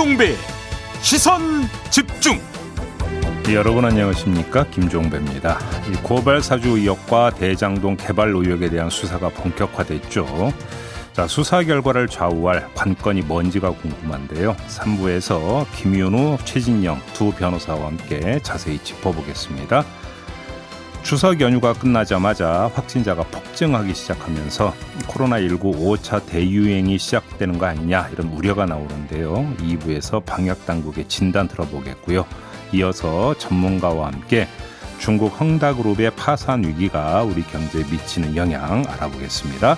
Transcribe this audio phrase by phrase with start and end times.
[0.00, 0.34] 김종배
[1.02, 2.40] 시선 집중
[3.52, 5.58] 여러분 안녕하십니까 김종배입니다.
[6.02, 10.54] 고발 사주 의혹과 대장동 개발 의혹에 대한 수사가 본격화됐죠.
[11.12, 14.56] 자 수사 결과를 좌우할 관건이 뭔지가 궁금한데요.
[14.68, 19.84] 3부에서 김윤우, 최진영 두 변호사와 함께 자세히 짚어보겠습니다.
[21.02, 24.74] 추석 연휴가 끝나자마자 확진자가 폭증하기 시작하면서
[25.08, 29.52] 코로나19 5차 대유행이 시작되는 거 아니냐 이런 우려가 나오는데요.
[29.58, 32.24] 2부에서 방역 당국의 진단 들어보겠고요.
[32.72, 34.46] 이어서 전문가와 함께
[34.98, 39.76] 중국 헝다그룹의 파산 위기가 우리 경제에 미치는 영향 알아보겠습니다.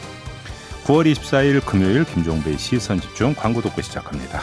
[0.84, 4.42] 9월 24일 금요일 김종배 시선 집중 광고 듣고 시작합니다.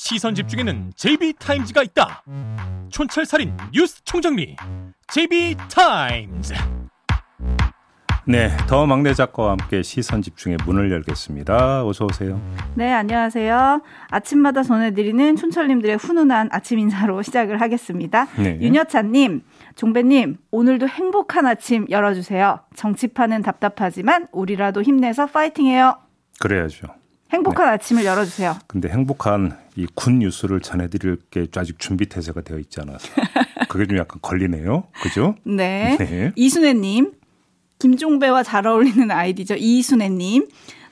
[0.00, 2.22] 시선 집중에는 JB타임즈가 있다
[2.88, 4.54] 촌철살인 뉴스 총정리
[5.08, 6.54] JB타임즈
[8.24, 11.84] 네, 더 막내 작가와 함께 시선 집중의 문을 열겠습니다.
[11.84, 12.40] 어서 오세요.
[12.74, 13.82] 네, 안녕하세요.
[14.10, 18.26] 아침마다 전해드리는 촌철님들의 훈훈한 아침 인사로 시작을 하겠습니다.
[18.36, 18.58] 네.
[18.60, 19.42] 윤여찬님,
[19.76, 22.60] 종배님, 오늘도 행복한 아침 열어주세요.
[22.76, 25.96] 정치판은 답답하지만 우리라도 힘내서 파이팅해요.
[26.38, 26.97] 그래야죠.
[27.32, 27.72] 행복한 네.
[27.72, 28.56] 아침을 열어주세요.
[28.66, 33.06] 근데 행복한 이 군 뉴스를 전해드릴 게 아직 준비 태세가 되어 있지 않아서
[33.68, 34.84] 그게 좀 약간 걸리네요.
[35.02, 35.36] 그죠?
[35.44, 35.96] 네.
[35.98, 36.32] 네.
[36.36, 37.12] 이순애님,
[37.78, 39.54] 김종배와 잘 어울리는 아이디죠.
[39.58, 40.48] 이순애님.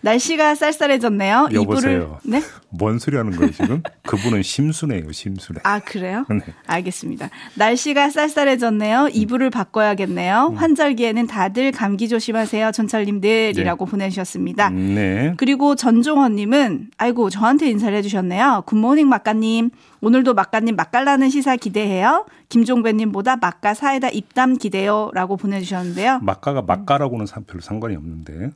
[0.06, 1.49] 날씨가 쌀쌀해졌네요.
[1.53, 2.19] 여보세요.
[2.22, 2.43] 이불을 네?
[2.71, 3.83] 뭔 소리 하는 거예요, 지금?
[4.06, 5.59] 그분은 심순해요, 심순해.
[5.65, 6.25] 아, 그래요?
[6.31, 6.39] 네.
[6.67, 7.28] 알겠습니다.
[7.55, 9.09] 날씨가 쌀쌀해졌네요.
[9.12, 10.50] 이불을 바꿔야겠네요.
[10.53, 10.55] 음.
[10.55, 13.91] 환절기에는 다들 감기 조심하세요, 전철님들이라고 네.
[13.91, 14.69] 보내주셨습니다.
[14.69, 15.34] 음, 네.
[15.39, 18.62] 그리고 전종헌님은, 아이고, 저한테 인사를 해주셨네요.
[18.67, 19.71] 굿모닝 막가님.
[20.03, 22.27] 오늘도 막가님 맛깔나는 시사 기대해요.
[22.49, 25.11] 김종배님보다 막가 사이다 입담 기대요.
[25.15, 26.21] 라고 보내주셨는데요.
[26.23, 28.50] 막가가 막가라고는 별로 상관이 없는데.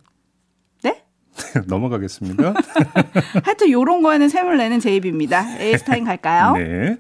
[1.67, 2.55] 넘어가겠습니다.
[3.45, 5.59] 하여튼 요런 거에는 샘을 내는 제입입니다.
[5.59, 6.55] 에이스타인 갈까요?
[6.55, 6.97] 네.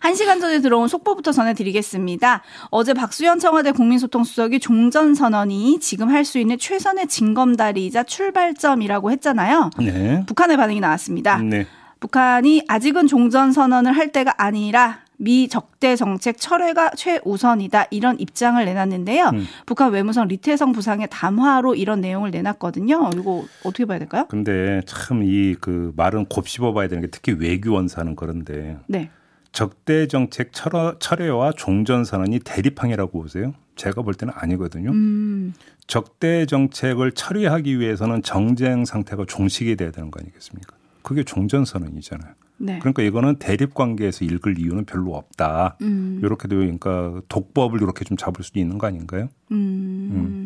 [0.00, 2.42] 한 시간 전에 들어온 속보부터 전해드리겠습니다.
[2.70, 9.70] 어제 박수현 청와대 국민소통수석이 종전선언이 지금 할 수 있는 최선의 징검다리이자 출발점이라고 했잖아요.
[9.78, 10.24] 네.
[10.26, 11.38] 북한의 반응이 나왔습니다.
[11.38, 11.66] 네.
[12.00, 19.30] 북한이 아직은 종전선언을 할 때가 아니라 미 적대 정책 철회가 최우선이다 이런 입장을 내놨는데요.
[19.32, 19.46] 음.
[19.66, 23.10] 북한 외무성 리태성 부상의 담화로 이런 내용을 내놨거든요.
[23.14, 24.26] 이거 어떻게 봐야 될까요?
[24.28, 29.10] 근데 참 이 그 말은 곱씹어 봐야 되는 게 특히 외교 원사는 그런데 네.
[29.52, 33.54] 적대 정책 철회, 와 종전 선언이 대립항이라고 보세요?
[33.76, 34.90] 제가 볼 때는 아니거든요.
[34.90, 35.54] 음.
[35.86, 40.74] 적대 정책을 처리하기 위해서는 정쟁 상태가 종식이 돼야 되는 거 아니겠습니까?
[41.02, 42.32] 그게 종전 선언이잖아요.
[42.58, 42.78] 네.
[42.78, 45.76] 그러니까 이거는 대립 관계에서 읽을 이유는 별로 없다.
[45.82, 46.20] 음.
[46.22, 49.28] 이렇게 도 그러니까 독법을 이렇게 좀 잡을 수도 있는 거 아닌가요?
[49.52, 50.10] 음.
[50.12, 50.45] 음.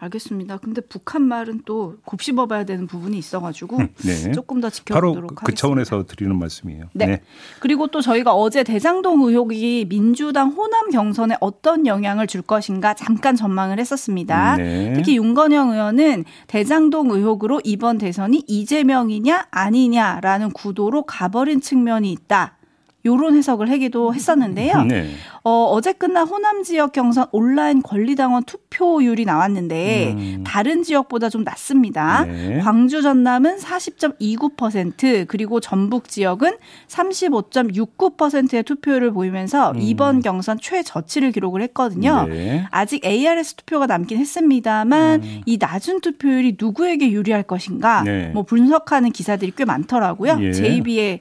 [0.00, 0.56] 알겠습니다.
[0.58, 4.32] 근데 북한 말은 또 곱씹어 봐야 되는 부분이 있어가지고 네.
[4.32, 5.60] 조금 더 지켜보도록 바로 그 하겠습니다.
[5.60, 6.86] 차원에서 드리는 말씀이에요.
[6.94, 7.06] 네.
[7.06, 7.22] 네.
[7.60, 13.78] 그리고 또 저희가 어제 대장동 의혹이 민주당 호남 경선에 어떤 영향을 줄 것인가 잠깐 전망을
[13.78, 14.56] 했었습니다.
[14.56, 14.94] 네.
[14.94, 22.56] 특히 윤건영 의원은 대장동 의혹으로 이번 대선이 이재명이냐 아니냐라는 구도로 가버린 측면이 있다.
[23.04, 24.82] 요런 해석을 하기도 했었는데요.
[24.82, 25.10] 네.
[25.42, 30.44] 어, 어제 끝난 호남 지역 경선 온라인 권리당원 투표율이 나왔는데 음.
[30.46, 32.24] 다른 지역보다 좀 낮습니다.
[32.24, 32.58] 네.
[32.58, 36.56] 광주 전남은 40.29% 그리고 전북 지역은
[36.88, 39.80] 35.69%의 투표율을 보이면서 음.
[39.80, 42.26] 이번 경선 최저치를 기록을 했거든요.
[42.28, 42.66] 네.
[42.70, 45.40] 아직 ARS 투표가 남긴 했습니다만 음.
[45.46, 48.28] 이 낮은 투표율이 누구에게 유리할 것인가 네.
[48.34, 50.36] 뭐 분석하는 기사들이 꽤 많더라고요.
[50.40, 50.52] 예.
[50.52, 51.20] JB의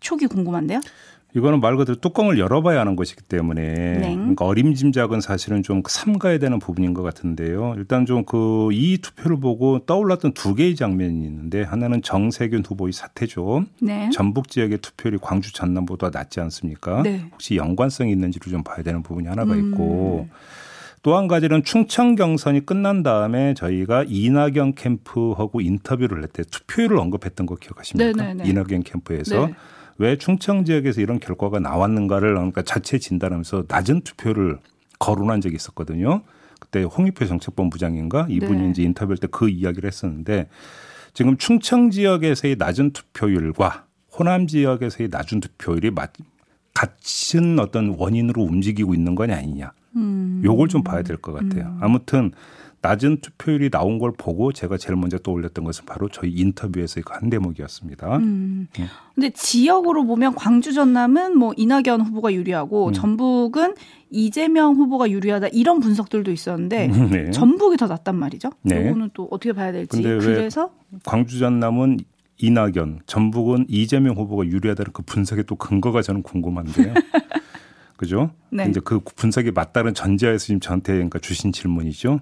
[0.00, 0.80] 촉이 궁금한데요.
[1.36, 3.62] 이거는 말 그대로 뚜껑을 열어봐야 하는 것이기 때문에
[3.98, 4.14] 네.
[4.14, 7.74] 그러니까 어림짐작은 사실은 좀 삼가야 되는 부분인 것 같은데요.
[7.76, 13.66] 일단 좀 그 이 투표를 보고 떠올랐던 두 개의 장면이 있는데 하나는 정세균 후보의 사태죠.
[13.82, 14.08] 네.
[14.10, 17.02] 전북 지역의 투표율이 광주 전남보다 낮지 않습니까?
[17.02, 17.26] 네.
[17.30, 19.68] 혹시 연관성이 있는지를 좀 봐야 되는 부분이 하나가 음.
[19.72, 20.28] 있고
[21.02, 27.54] 또한 가지는 충청 경선이 끝난 다음에 저희가 이낙연 캠프하고 인터뷰를 할 때 투표율을 언급했던 거
[27.56, 28.12] 기억하십니까?
[28.16, 28.34] 네네네.
[28.34, 28.48] 네, 네.
[28.50, 29.50] 이낙연 캠프에서.
[29.98, 30.06] 네.
[30.06, 34.58] 왜 충청 지역에서 이런 결과가 나왔는가를 그러니까 자체 진단하면서 낮은 투표를
[34.98, 36.22] 거론한 적이 있었거든요.
[36.60, 38.70] 그때 홍익표 정책본부장인가 이분이 네.
[38.70, 40.48] 이제 인터뷰할 때 그 이야기를 했었는데
[41.14, 43.86] 지금 충청 지역에서의 낮은 투표율과
[44.18, 45.92] 호남 지역에서의 낮은 투표율이
[46.74, 49.72] 같은 어떤 원인으로 움직이고 있는 건 아니냐.
[49.96, 50.42] 음.
[50.44, 51.66] 요걸 좀 봐야 될 것 같아요.
[51.66, 51.78] 음.
[51.80, 52.32] 아무튼
[52.80, 58.16] 낮은 투표율이 나온 걸 보고 제가 제일 먼저 떠올렸던 것은 바로 저희 인터뷰에서의 그한 대목이었습니다.
[58.18, 58.68] 음.
[58.76, 58.86] 네.
[59.14, 62.92] 근데 지역으로 보면 광주 전남은 뭐 이낙연 후보가 유리하고 음.
[62.92, 63.74] 전북은
[64.10, 67.30] 이재명 후보가 유리하다 이런 분석들도 있었는데 네.
[67.30, 68.50] 전북이 더 낫단 말이죠.
[68.62, 68.86] 네.
[68.86, 70.00] 이거는 또 어떻게 봐야 될지.
[70.00, 70.70] 그래서
[71.04, 71.98] 광주 전남은
[72.40, 76.94] 이낙연, 전북은 이재명 후보가 유리하다는 그 분석의 또 근거가 저는 궁금한데요.
[77.96, 78.30] 그죠?
[78.50, 78.66] 네.
[78.68, 82.20] 이제 그 분석이 맞다는 전제하에서 지금 저한테 그러니까 주신 질문이죠.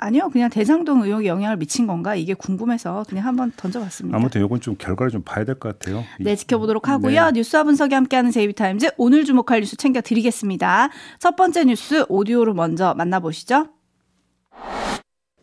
[0.00, 4.16] 아니요, 그냥 대장동 의혹에 영향을 미친 건가 이게 궁금해서 그냥 한번 던져봤습니다.
[4.16, 6.04] 아무튼 이건 좀 결과를 좀 봐야 될 것 같아요.
[6.20, 7.24] 네, 지켜보도록 하고요.
[7.26, 7.32] 네.
[7.32, 10.90] 뉴스와 분석이 함께하는 제이비타임즈 오늘 주목할 뉴스 챙겨드리겠습니다.
[11.18, 13.66] 첫 번째 뉴스 오디오로 먼저 만나보시죠.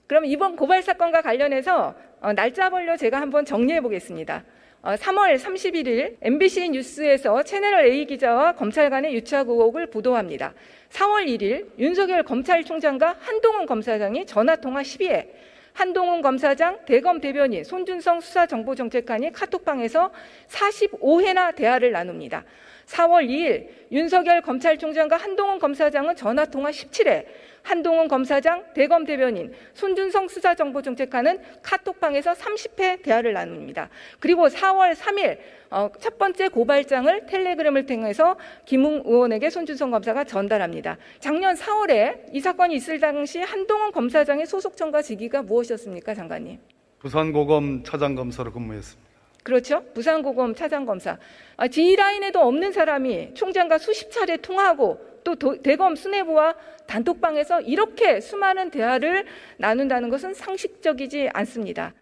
[0.07, 4.43] 그럼 이번 고발 사건과 관련해서 어, 날짜별로 제가 한번 정리해 보겠습니다.
[4.85, 10.53] 3월 어, 31일 MBC 뉴스에서 채널 A 기자와 검찰 간의 유착 의혹을 보도합니다.
[10.91, 15.27] 4월 1일 윤석열 검찰총장과 한동훈 검사장이 전화통화 12회
[15.73, 20.11] 한동훈 검사장, 대검 대변인, 손준성 수사정보정책관이 카톡방에서
[20.47, 22.45] 45회나 대화를 나눕니다.
[22.85, 27.25] 4월 2일 윤석열 검찰총장과 한동훈 검사장은 전화통화 17회,
[27.63, 33.89] 한동훈 검사장, 대검 대변인, 손준성 수사정보정책관은 카톡방에서 30회 대화를 나눕니다.
[34.19, 35.39] 그리고 4월 3일
[35.71, 40.97] 어, 첫 번째 고발장을 텔레그램을 통해서 김웅 의원에게 손준성 검사가 전달합니다.
[41.19, 46.59] 작년 4월에 이 사건이 있을 당시 한동훈 검사장의 소속청과 직위가 무엇이었습니까, 장관님?
[46.99, 49.04] 부산고검 차장검사로 근무했습니다.
[49.45, 49.83] 그렇죠.
[49.93, 51.19] 부산고검 차장검사.
[51.57, 56.55] 아, D라인에도 없는 사람이 총장과 수십 차례 통화하고 또 도, 대검 수뇌부와
[56.87, 59.25] 단톡방에서 이렇게 수많은 대화를
[59.59, 61.93] 나눈다는 것은 상식적이지 않습니다.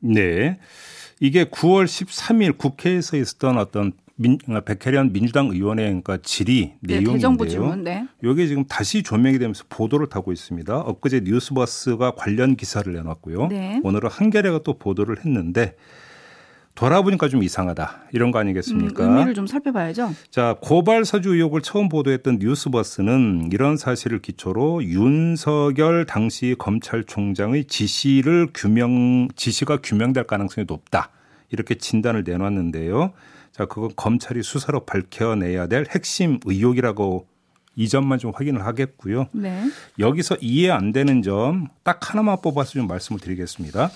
[0.00, 0.58] 네.
[1.20, 7.76] 이게 9월 13일 국회에서 있었던 어떤 민, 백혜련 민주당 의원의 그러니까 질의 네, 내용인데요.
[7.76, 8.08] 네.
[8.24, 10.76] 이게 지금 다시 조명이 되면서 보도를 타고 있습니다.
[10.76, 13.46] 엊그제 뉴스버스가 관련 기사를 내놨고요.
[13.46, 13.80] 네.
[13.84, 15.76] 오늘은 한겨레가 또 보도를 했는데
[16.78, 19.04] 돌아보니까 좀 이상하다 이런 거 아니겠습니까?
[19.04, 20.14] 음, 의미를 좀 살펴봐야죠.
[20.30, 29.26] 자 고발 사주 의혹을 처음 보도했던 뉴스버스는 이런 사실을 기초로 윤석열 당시 검찰총장의 지시를 규명
[29.34, 31.10] 지시가 규명될 가능성이 높다
[31.50, 33.12] 이렇게 진단을 내놨는데요.
[33.50, 37.26] 자 그건 검찰이 수사로 밝혀내야 될 핵심 의혹이라고
[37.74, 39.26] 이 점만 좀 확인을 하겠고요.
[39.32, 39.64] 네.
[39.98, 43.90] 여기서 이해 안 되는 점 딱 하나만 뽑아서 좀 말씀을 드리겠습니다.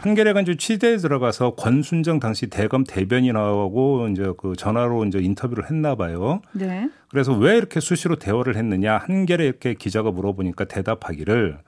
[0.00, 6.40] 한겨레가 이제 취재에 들어가서 권순정 당시 대검 대변인하고 이제 그 전화로 이제 인터뷰를 했나 봐요.
[6.52, 6.88] 네.
[7.08, 11.58] 그래서 왜 이렇게 수시로 대화를 했느냐 한겨레 이렇게 기자가 물어보니까 대답하기를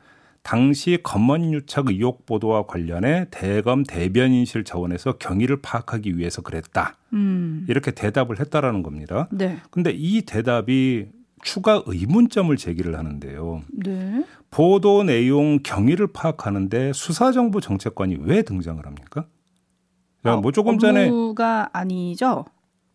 [0.42, 6.96] 당시 검언유착 의혹 보도와 관련해 대검 대변인실 차원에서 경위를 파악하기 위해서 그랬다.
[7.12, 7.66] 음.
[7.68, 9.28] 이렇게 대답을 했다라는 겁니다.
[9.30, 9.58] 네.
[9.70, 11.06] 근데 이 대답이
[11.42, 13.62] 추가 의문점을 제기를 하는데요.
[13.72, 14.24] 네.
[14.50, 19.26] 보도 내용 경위를 파악하는데 수사정보 정책관이 왜 등장을 합니까?
[20.24, 22.44] 어, 뭐 조금 전에 업무가 아니죠.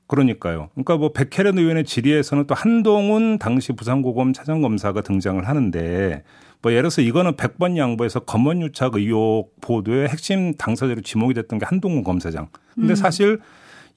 [0.07, 0.69] 그러니까요.
[0.73, 6.23] 그러니까 뭐 백혜련 의원의 질의에서는 또 한동훈 당시 부산고검 차장검사가 등장을 하는데
[6.61, 12.03] 뭐 예를 들어서 이거는 100번 양보해서 검언유착 의혹 보도의 핵심 당사자로 지목이 됐던 게 한동훈
[12.03, 12.47] 검사장.
[12.75, 12.95] 근데 음.
[12.95, 13.39] 사실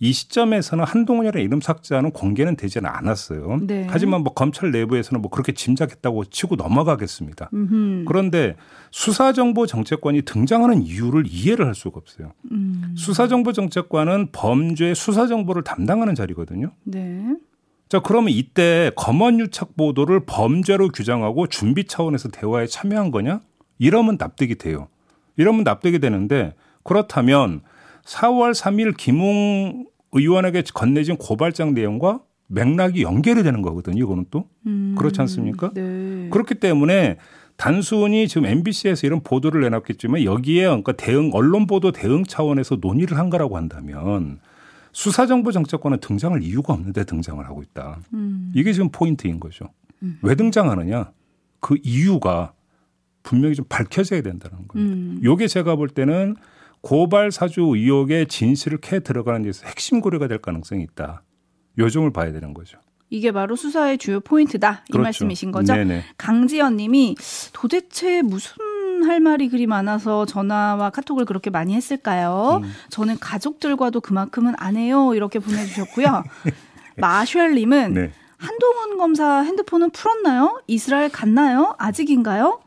[0.03, 3.61] 이 시점에서는 한동훈이라는 이름 삭제는 공개는 되지는 않았어요.
[3.63, 3.87] 네.
[3.91, 7.51] 하지만 뭐 검찰 내부에서는 뭐 그렇게 짐작했다고 치고 넘어가겠습니다.
[7.53, 8.05] 음흠.
[8.07, 8.57] 그런데
[8.91, 12.33] 수사정보 정책관이 등장하는 이유를 이해를 할 수가 없어요.
[12.51, 12.95] 음.
[12.97, 16.73] 수사정보 정책관은 범죄 수사정보를 담당하는 자리거든요.
[16.85, 17.37] 네.
[17.91, 23.43] 자, 그러면 이때 검언 유착 보도를 범죄로 규정하고 준비 차원에서 대화에 참여한 거냐?
[23.79, 24.89] 이러면 납득이 돼요.
[25.37, 26.55] 이러면 납득이 되는데
[26.85, 27.61] 그렇다면
[28.05, 34.03] 4월 3일 김웅 의원에게 건네진 고발장 내용과 맥락이 연결이 되는 거거든요.
[34.03, 35.71] 이거는 또 음, 그렇지 않습니까?
[35.73, 36.29] 네.
[36.31, 37.17] 그렇기 때문에
[37.57, 43.31] 단순히 지금 MBC에서 이런 보도를 내놨겠지만 여기에 그러니까 대응 언론 보도 대응 차원에서 논의를 한
[43.31, 44.41] 거라고 한다면
[44.93, 48.01] 수사정보 정책관은 등장할 이유가 없는데 등장을 하고 있다.
[48.15, 48.51] 음.
[48.55, 49.67] 이게 지금 포인트인 거죠.
[50.03, 50.19] 음.
[50.23, 51.13] 왜 등장하느냐?
[51.61, 52.53] 그 이유가
[53.23, 54.95] 분명히 좀 밝혀져야 된다는 겁니다.
[54.97, 55.21] 음.
[55.23, 56.37] 요게 제가 볼 때는
[56.83, 61.23] 고발 사주 의혹의 진실을 캐 들어가는 데서 핵심 고려가 될 가능성이 있다.
[61.79, 62.79] 요점을 봐야 되는 거죠.
[63.11, 64.85] 이게 바로 수사의 주요 포인트다.
[64.89, 65.03] 이 그렇죠.
[65.05, 65.75] 말씀이신 거죠?
[65.75, 66.05] 네네.
[66.17, 67.17] 강지연 님이
[67.53, 68.55] 도대체 무슨
[69.05, 72.61] 할 말이 그리 많아서 전화와 카톡을 그렇게 많이 했을까요?
[72.63, 72.71] 음.
[72.91, 75.13] 저는 가족들과도 그만큼은 안 해요.
[75.15, 76.23] 이렇게 보내주셨고요.
[76.99, 78.13] 마셜 님은 네.
[78.37, 80.61] 한동훈 검사 핸드폰은 풀었나요?
[80.67, 81.75] 이스라엘 갔나요?
[81.79, 82.61] 아직인가요?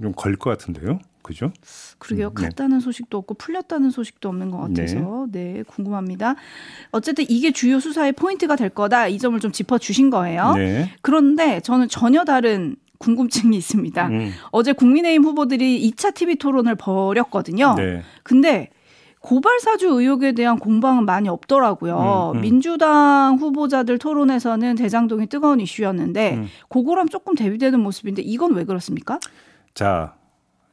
[0.00, 1.00] 좀 걸 것 같은데요.
[1.28, 1.52] 그죠?
[1.98, 2.28] 그러게요.
[2.28, 2.42] 음, 네.
[2.44, 5.52] 갔다는 소식도 없고 풀렸다는 소식도 없는 것 같아서 네.
[5.56, 5.62] 네.
[5.64, 6.36] 궁금합니다.
[6.90, 10.54] 어쨌든 이게 주요 수사의 포인트가 될 거다 이 점을 좀 짚어 주신 거예요.
[10.54, 10.90] 네.
[11.02, 14.08] 그런데 저는 전혀 다른 궁금증이 있습니다.
[14.08, 14.30] 음.
[14.52, 17.74] 어제 국민의힘 후보들이 2차 TV 토론을 벌였거든요.
[17.76, 18.02] 네.
[18.22, 18.70] 근데
[19.20, 22.32] 고발 사주 의혹에 대한 공방은 많이 없더라고요.
[22.32, 22.40] 음, 음.
[22.40, 26.46] 민주당 후보자들 토론에서는 대장동이 뜨거운 이슈였는데 음.
[26.70, 29.20] 그거랑 조금 대비되는 모습인데 이건 왜 그렇습니까?
[29.74, 30.14] 자,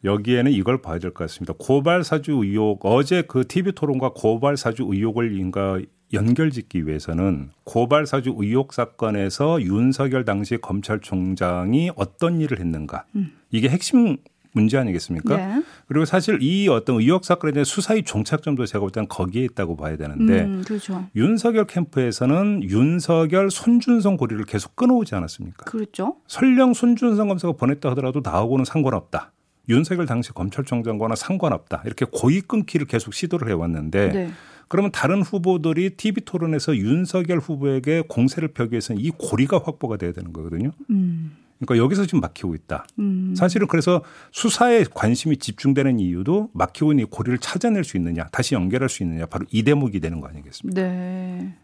[0.06, 1.54] 여기에는 이걸 봐야 될 것 같습니다.
[1.58, 5.80] 고발 사주 의혹 어제 그 TV 토론과 고발 사주 의혹을 인가
[6.14, 13.32] 연결짓기 위해서는 고발 사주 의혹 사건에서 윤석열 당시 검찰총장이 어떤 일을 했는가 음.
[13.52, 14.18] 이게 핵심
[14.54, 15.36] 문제 아니겠습니까?
[15.36, 15.64] 네.
[15.88, 19.98] 그리고 사실 이 어떤 의혹 사건에 대한 수사의 종착점도 제가 볼 때는 거기에 있다고 봐야
[19.98, 21.08] 되는데 음, 그렇죠.
[21.16, 25.66] 윤석열 캠프에서는 윤석열 손준성 고리를 계속 끊어오지 않았습니까?
[25.66, 26.16] 그렇죠.
[26.28, 29.34] 설령 손준성 검사가 보냈다 하더라도 나하고는 상관없다.
[29.70, 31.84] 윤석열 당시 검찰총장과는 상관없다.
[31.86, 34.32] 이렇게 고의 끊기를 계속 시도를 해왔는데 네.
[34.68, 40.34] 그러면 다른 후보들이 TV 토론에서 윤석열 후보에게 공세를 펴기 위해서는 이 고리가 확보가 돼야 되는
[40.34, 40.72] 거거든요.
[40.90, 41.38] 음.
[41.60, 42.86] 그러니까 여기서 지금 막히고 있다.
[43.00, 43.34] 음.
[43.36, 48.90] 사실은 그래서 수사에 관심이 집중되는 이유도 막히고 있는 이 고리를 찾아낼 수 있느냐, 다시 연결할
[48.90, 50.82] 수 있느냐, 바로 이 대목이 되는 거 아니겠습니까?
[50.82, 51.56] 네.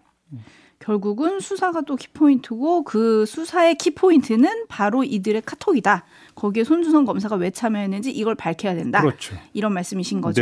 [0.82, 6.06] 결국은 수사가 또 키포인트고 그 수사의 키포인트는 바로 이들의 카톡이다.
[6.36, 9.02] 거기에 손준성 검사가 왜 참여했는지 이걸 밝혀야 된다.
[9.02, 9.36] 그렇죠.
[9.54, 10.42] 이런 말씀이신 거죠.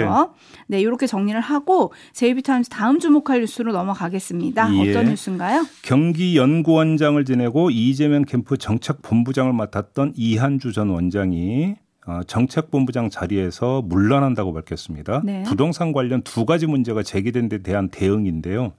[0.67, 4.75] 네, 네 이렇게 정리를 하고 제이비타임스 다음 주목할 뉴스로 넘어가겠습니다.
[4.75, 4.89] 예.
[4.89, 5.65] 어떤 뉴스인가요?
[5.81, 11.75] 경기 연구원장을 지내고 이재명 캠프 정책 본부장을 맡았던 이한주 전 원장이
[12.07, 15.21] 어, 정책본부장 자리에서 물러난다고 밝혔습니다.
[15.23, 15.43] 네.
[15.43, 18.73] 부동산 관련 두 가지 문제가 제기된 데 대한 대응인데요.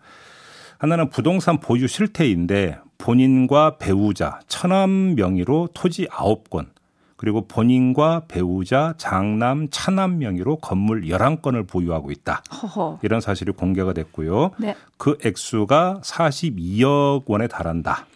[0.81, 6.69] 하나는 부동산 보유 실태인데 본인과 배우자 천남 명의로 토지 9건
[7.17, 12.43] 그리고 본인과 배우자 장남 차남 명의로 건물 11건을 보유하고 있다.
[12.63, 12.99] 허허.
[13.03, 14.53] 이런 사실이 공개가 됐고요.
[14.59, 14.75] 네.
[14.97, 18.07] 그 액수가 42억 원에 달한다.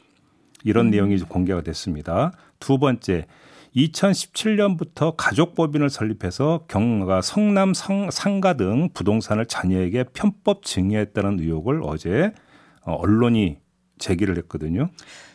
[0.64, 0.90] 이런 음.
[0.90, 2.33] 내용이 공개가 됐습니다.
[2.61, 3.26] 두 번째,
[3.76, 12.33] 2017년부터 가족법인을 설립해서 경가 성남 성, 상가 등 부동산을 자녀에게 편법 증여했다는 의혹을 어제 어,
[12.93, 13.59] 언론이
[13.99, 14.88] 제기를 했거든요.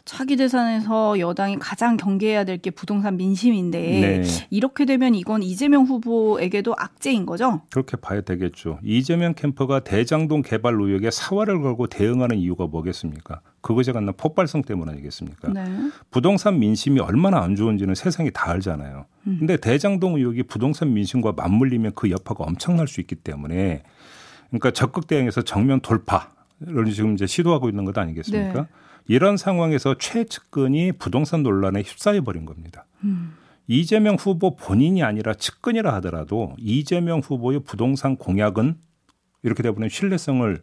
[0.03, 4.23] 차기 대선에서 여당이 가장 경계해야 될 게 부동산 민심인데 네.
[4.49, 7.61] 이렇게 되면 이건 이재명 후보에게도 악재인 거죠?
[7.71, 8.79] 그렇게 봐야 되겠죠.
[8.83, 13.39] 이재명 캠프가 대장동 개발 의혹에 사활을 걸고 대응하는 이유가 뭐겠습니까?
[13.61, 15.53] 그것이 갖는 폭발성 때문 아니겠습니까?
[15.53, 15.63] 네.
[16.11, 19.05] 부동산 민심이 얼마나 안 좋은지는 세상이 다 알잖아요.
[19.27, 19.35] 음.
[19.39, 23.83] 근데 대장동 의혹이 부동산 민심과 맞물리면 그 여파가 엄청날 수 있기 때문에
[24.49, 28.61] 그러니까 적극 대응해서 정면 돌파 를 지금 이제 시도하고 있는 것 아니겠습니까?
[28.61, 28.67] 네.
[29.07, 32.85] 이런 상황에서 최측근이 부동산 논란에 휩싸여 버린 겁니다.
[33.03, 33.35] 음.
[33.67, 38.77] 이재명 후보 본인이 아니라 측근이라 하더라도 이재명 후보의 부동산 공약은
[39.43, 40.61] 이렇게 되면 신뢰성을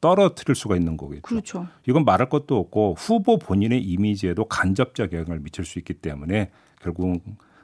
[0.00, 1.22] 떨어뜨릴 수가 있는 거겠죠.
[1.22, 1.66] 그렇죠.
[1.88, 6.50] 이건 말할 것도 없고 후보 본인의 이미지에도 간접적 영향을 미칠 수 있기 때문에
[6.80, 7.20] 결국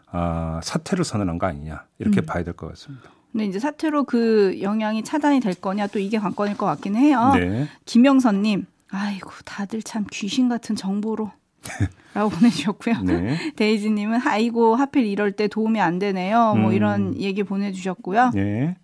[0.06, 2.26] 아, 사퇴를 선언한 거 아니냐 이렇게 음.
[2.26, 3.10] 봐야 될 것 같습니다.
[3.32, 7.32] 근데 이제 사태로 그 영향이 차단이 될 거냐 또 이게 관건일 것 같긴 해요.
[7.34, 7.66] 네.
[7.86, 11.30] 김영선님, 아이고 다들 참 귀신 같은 정보로.
[12.14, 13.02] 라고 보내주셨고요.
[13.04, 13.52] 네.
[13.56, 16.54] 데이지님은 아이고 하필 이럴 때 도움이 안 되네요.
[16.56, 16.74] 뭐 음.
[16.74, 18.32] 이런 얘기 보내주셨고요.
[18.34, 18.76] 네.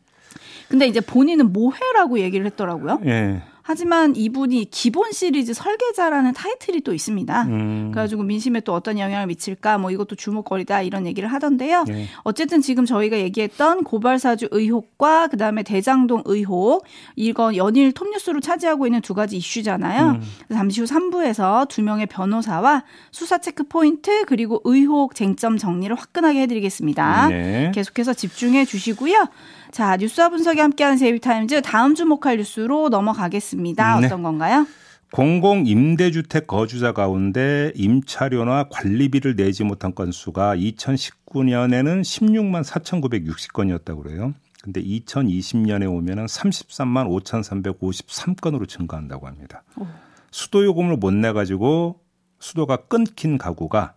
[0.69, 3.01] 근데 이제 본인은 뭐해라고 얘기를 했더라고요.
[3.03, 3.43] 네.
[3.69, 7.43] 하지만 이분이 기본 시리즈 설계자라는 타이틀이 또 있습니다.
[7.43, 7.91] 음.
[7.93, 11.85] 그래가지고 민심에 또 어떤 영향을 미칠까 뭐 이것도 주목거리다 이런 얘기를 하던데요.
[11.85, 12.07] 네.
[12.23, 19.03] 어쨌든 지금 저희가 얘기했던 고발사주 의혹과 그 다음에 대장동 의혹 이건 연일 톱뉴스로 차지하고 있는
[19.03, 20.13] 두 가지 이슈잖아요.
[20.13, 20.23] 음.
[20.51, 27.29] 잠시 후 3부에서 두 명의 변호사와 수사 체크 포인트 그리고 의혹 쟁점 정리를 화끈하게 해드리겠습니다.
[27.29, 27.73] 네.
[27.75, 29.29] 계속해서 집중해 주시고요.
[29.73, 34.01] 자, 뉴스와 분석이 함께하는 제이비타임즈 다음 주목할 뉴스로 넘어가겠습니다.
[34.01, 34.07] 네.
[34.07, 34.67] 어떤 건가요?
[35.11, 44.35] 공공 임대주택 거주자 가운데 임차료나 관리비를 내지 못한 건수가 2019년에는 16만 4,960건이었다고 그래요.
[44.63, 49.63] 근데 2020년에 오면은 33만 5,353건으로 증가한다고 합니다.
[49.77, 49.87] 오.
[50.31, 52.01] 수도 요금을 못 내 가지고
[52.39, 53.95] 수도가 끊긴 가구가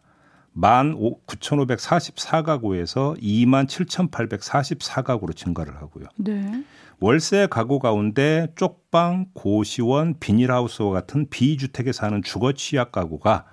[0.55, 6.05] 19,544가구에서 27,844가구로 증가를 하고요.
[6.17, 6.63] 네.
[6.99, 13.45] 월세 가구 가운데 쪽방, 고시원, 비닐하우스와 같은 비주택에 사는 주거 취약 가구가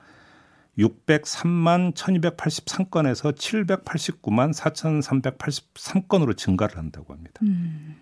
[0.78, 7.40] 603만 1283건에서 789만 4383건으로 증가를 한다고 합니다.
[7.43, 7.97] 음.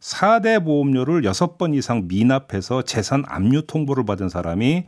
[0.00, 4.86] 4대 보험료를 6번 이상 미납해서 재산 압류 통보를 받은 사람이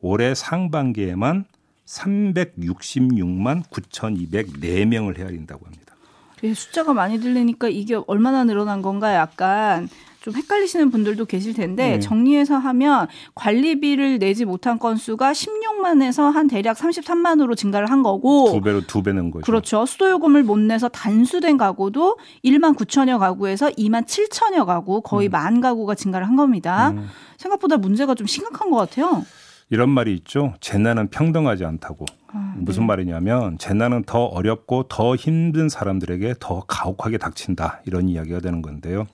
[0.00, 1.44] 올해 상반기에만
[1.86, 5.94] 366만 9,204명을 헤아린다고 합니다.
[6.42, 9.88] 예, 숫자가 많이 들리니까 이게 얼마나 늘어난 건가 약간
[10.20, 12.00] 좀 헷갈리시는 분들도 계실 텐데 네.
[12.00, 18.80] 정리해서 하면 관리비를 내지 못한 건수가 16만에서 한 대략 33만으로 증가를 한 거고 두 배로
[18.80, 19.44] 두 배는 거죠.
[19.44, 19.84] 그렇죠.
[19.84, 25.32] 수도 요금을 못 내서 단수된 가구도 1만 9천여 가구에서 2만 7천여 가구 거의 음.
[25.32, 26.90] 만 가구가 증가를 한 겁니다.
[26.90, 27.06] 음.
[27.36, 29.26] 생각보다 문제가 좀 심각한 것 같아요.
[29.74, 30.54] 이런 말이 있죠.
[30.60, 32.06] 재난은 평등하지 않다고.
[32.28, 32.86] 아, 무슨 네.
[32.86, 37.82] 말이냐면 재난은 더 어렵고 더 힘든 사람들에게 더 가혹하게 닥친다.
[37.84, 39.08] 이런 이야기가 되는 건데요.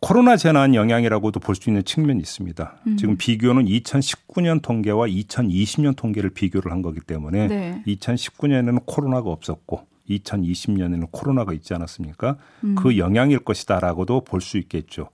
[0.00, 2.76] 코로나 재난 영향이라고도 볼 수 있는 측면이 있습니다.
[2.86, 2.96] 음.
[2.96, 7.82] 지금 비교는 2019년 통계와 2020년 통계를 비교를 한 거기 때문에 네.
[7.88, 12.36] 2019년에는 코로나가 없었고 2020년에는 코로나가 있지 않았습니까?
[12.62, 12.76] 음.
[12.76, 15.08] 그 영향일 것이다라고도 볼 수 있겠죠.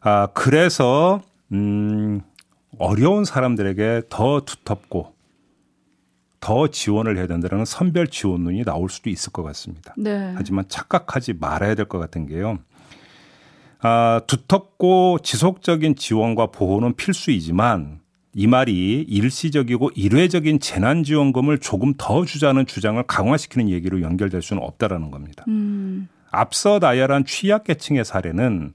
[0.00, 1.20] 아, 그래서
[1.52, 2.22] 음
[2.78, 5.14] 어려운 사람들에게 더 두텁고
[6.40, 9.94] 더 지원을 해야 된다는 선별 지원론이 나올 수도 있을 것 같습니다.
[9.96, 10.32] 네.
[10.36, 12.58] 하지만 착각하지 말아야 될 것 같은 게요.
[13.80, 18.00] 아, 두텁고 지속적인 지원과 보호는 필수이지만
[18.34, 25.44] 이 말이 일시적이고 일회적인 재난지원금을 조금 더 주자는 주장을 강화시키는 얘기로 연결될 수는 없다라는 겁니다.
[25.48, 26.08] 음.
[26.30, 28.74] 앞서 나열한 취약계층의 사례는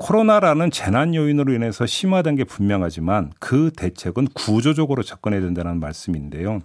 [0.00, 6.60] 코로나라는 재난 요인으로 인해서 심화된 게 분명하지만 그 대책은 구조적으로 접근해야 된다는 말씀인데요.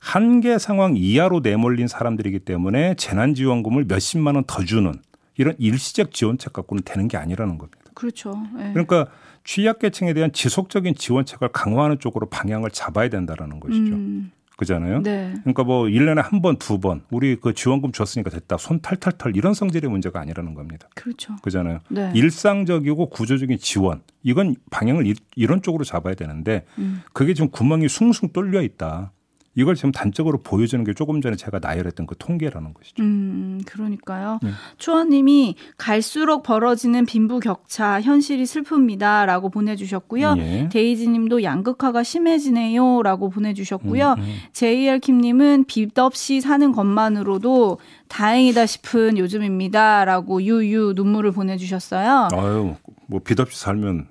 [0.00, 4.94] 한계 상황 이하로 내몰린 사람들이기 때문에 재난지원금을 몇십만 원 더 주는
[5.36, 7.78] 이런 일시적 지원책 갖고는 되는 게 아니라는 겁니다.
[7.94, 8.32] 그렇죠.
[8.56, 8.70] 네.
[8.72, 9.08] 그러니까
[9.42, 13.94] 취약계층에 대한 지속적인 지원책을 강화하는 쪽으로 방향을 잡아야 된다라는 것이죠.
[13.94, 14.30] 음.
[14.58, 15.02] 그잖아요.
[15.02, 15.34] 네.
[15.44, 18.56] 그러니까 뭐 1년에 한 번, 두 번 우리 그 지원금 줬으니까 됐다.
[18.58, 20.88] 손 탈탈탈 이런 성질의 문제가 아니라는 겁니다.
[20.96, 21.36] 그렇죠.
[21.42, 21.78] 그잖아요.
[21.88, 22.10] 네.
[22.14, 27.02] 일상적이고 구조적인 지원 이건 방향을 이 런 쪽으로 잡아야 되는데 음.
[27.12, 29.12] 그게 지금 구멍이 숭숭 뚫려 있다.
[29.58, 33.02] 이걸 지금 단적으로 보여주는 게 조금 전에 제가 나열했던 그 통계라는 것이죠.
[33.02, 34.38] 음, 그러니까요.
[34.40, 34.50] 네.
[34.76, 40.36] 추원님이 갈수록 벌어지는 빈부 격차 현실이 슬픕니다라고 보내주셨고요.
[40.38, 40.68] 예.
[40.70, 44.12] 데이지님도 양극화가 심해지네요라고 보내주셨고요.
[44.12, 44.36] 음, 음.
[44.52, 52.28] JR킴님은 빚 없이 사는 것만으로도 다행이다 싶은 요즘입니다라고 유유 눈물을 보내주셨어요.
[52.32, 52.76] 아유,
[53.08, 54.06] 뭐 빚 없이 살면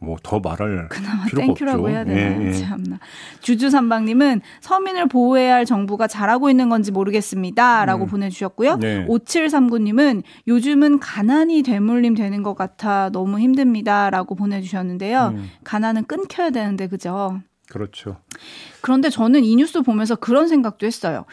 [0.00, 1.88] 뭐 더 말할 그나마 필요가 thank you라고 없죠.
[1.94, 2.52] 해야 되나 예, 예.
[2.52, 2.98] 참나.
[3.40, 8.08] 주주삼방님은 서민을 보호해야 할 정부가 잘하고 있는 건지 모르겠습니다라고 음.
[8.08, 8.76] 보내주셨고요.
[8.76, 9.06] 네.
[9.06, 15.32] 5739님은 요즘은 가난이 되물림 되는 것 같아 너무 힘듭니다라고 보내주셨는데요.
[15.34, 15.50] 음.
[15.64, 17.40] 가난은 끊겨야 되는데 그죠?
[17.70, 18.16] 그렇죠.
[18.80, 21.24] 그런데 저는 이 뉴스 보면서 그런 생각도 했어요.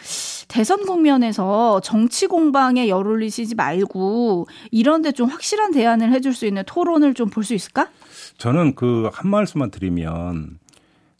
[0.48, 7.14] 대선 국면에서 정치 공방에 열 올리시지 말고 이런데 좀 확실한 대안을 해줄 수 있는 토론을
[7.16, 7.90] 좀 볼 수 있을까?
[8.38, 10.60] 저는 그 한 말씀만 드리면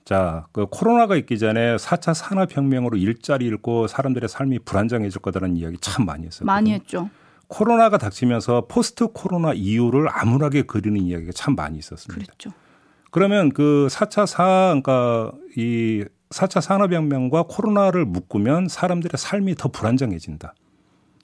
[0.06, 6.06] 자, 그 코로나가 있기 전에 4차 산업혁명으로 일자리 잃고 사람들의 삶이 불안정해질 거다라는 이야기 참
[6.06, 6.46] 많이 했어요.
[6.46, 7.10] 많이 했죠.
[7.48, 12.24] 코로나가 닥치면서 포스트 코로나 이후를 암울하게 그리는 이야기가 참 많이 있었습니다.
[12.26, 12.52] 그렇죠.
[13.12, 14.44] 그러면 그 4차 사,
[14.82, 20.54] 그러니까 이 4차 산업혁명과 코로나를 묶으면 사람들의 삶이 더 불안정해진다.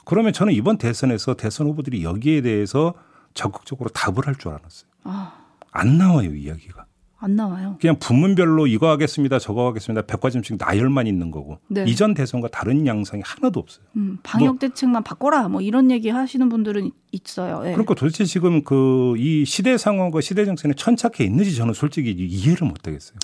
[0.05, 2.93] 그러면 저는 이번 대선에서 대선 후보들이 여기에 대해서
[3.33, 4.89] 적극적으로 답을 할 줄 알았어요.
[5.05, 5.42] 아.
[5.73, 6.85] 안 나와요, 이야기가.
[7.17, 7.77] 안 나와요.
[7.79, 10.05] 그냥 부문별로 이거 하겠습니다, 저거 하겠습니다.
[10.05, 11.57] 백과점씩 나열만 있는 거고.
[11.69, 11.85] 네.
[11.87, 13.85] 이전 대선과 다른 양상이 하나도 없어요.
[13.95, 17.61] 음, 방역 뭐 대책만 뭐, 바꿔라, 뭐 이런 얘기 하시는 분들은 있어요.
[17.63, 17.71] 네.
[17.71, 22.85] 그러니까 도대체 지금 그 이 시대 상황과 시대 정세는 천착해 있는지 저는 솔직히 이해를 못
[22.85, 23.17] 하겠어요.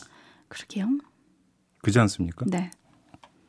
[0.47, 0.87] 그러게요.
[1.81, 2.45] 그렇지 않습니까?
[2.47, 2.71] 네.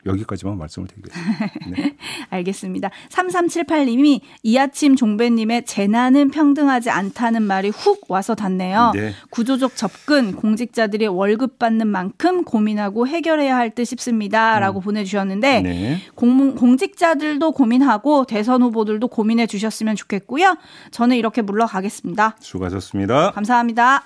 [0.05, 1.51] 여기까지만 말씀을 드리겠습니다.
[1.71, 1.97] 네.
[2.31, 2.91] 알겠습니다.
[3.09, 8.93] 3378님이 이 아침 종배님의 재난은 평등하지 않다는 말이 훅 와서 닿네요.
[8.95, 9.13] 네.
[9.31, 14.59] 구조적 접근, 공직자들이 월급 받는 만큼 고민하고 해결해야 할 듯 싶습니다.
[14.59, 14.83] 라고 음.
[14.83, 15.99] 보내주셨는데, 네.
[16.15, 20.57] 공, 공직자들도 고민하고 대선 후보들도 고민해 주셨으면 좋겠고요.
[20.91, 22.37] 저는 이렇게 물러가겠습니다.
[22.41, 23.33] 수고하셨습니다.
[23.33, 24.05] 감사합니다.